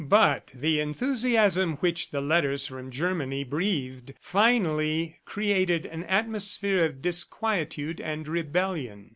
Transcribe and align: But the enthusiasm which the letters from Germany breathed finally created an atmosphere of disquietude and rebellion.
But 0.03 0.49
the 0.55 0.79
enthusiasm 0.79 1.73
which 1.73 2.09
the 2.09 2.21
letters 2.21 2.65
from 2.67 2.89
Germany 2.89 3.43
breathed 3.43 4.15
finally 4.19 5.19
created 5.25 5.85
an 5.85 6.05
atmosphere 6.05 6.83
of 6.85 7.03
disquietude 7.03 8.01
and 8.01 8.27
rebellion. 8.27 9.09